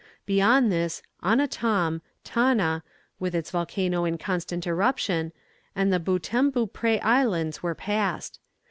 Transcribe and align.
Beyond 0.25 0.71
this 0.71 1.03
Annatom, 1.21 2.01
Tanna, 2.23 2.81
with 3.19 3.35
its 3.35 3.51
volcano 3.51 4.03
in 4.03 4.17
constant 4.17 4.65
eruption, 4.65 5.31
and 5.75 5.93
the 5.93 5.99
Beautemps 5.99 6.53
Beaupré 6.53 6.99
Islands 7.03 7.61
were 7.61 7.75
passed. 7.75 8.39